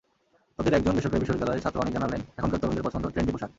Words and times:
তাঁদের 0.55 0.75
একজন 0.77 0.93
বেসরকারি 0.95 1.21
বিশ্ববিদ্যালয়ে 1.21 1.63
ছাত্র 1.63 1.81
অনীক 1.83 1.93
জানালেন, 1.95 2.21
এখনকার 2.37 2.59
তরুণদের 2.61 2.85
পছন্দ 2.87 3.05
ট্রেন্ডি 3.13 3.31
পোশাক। 3.33 3.49